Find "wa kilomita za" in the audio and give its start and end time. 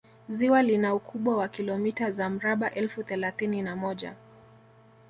1.37-2.29